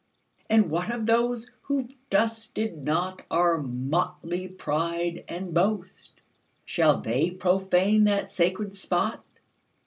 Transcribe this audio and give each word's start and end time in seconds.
And 0.49 0.71
what 0.71 0.89
of 0.89 1.05
those 1.05 1.51
who 1.65 1.83
've 1.83 1.93
dusted 2.09 2.83
notOur 2.83 3.61
motley 3.63 4.47
pride 4.47 5.23
and 5.27 5.53
boast,—Shall 5.53 7.01
they 7.01 7.29
profane 7.29 8.05
that 8.05 8.31
sacred 8.31 8.75
spot?" 8.75 9.23